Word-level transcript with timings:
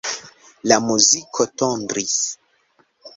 La 0.71 0.79
muziko 0.85 1.47
tondris. 1.63 2.17